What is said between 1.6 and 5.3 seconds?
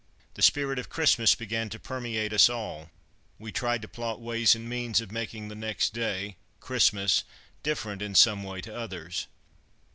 to permeate us all; we tried to plot ways and means of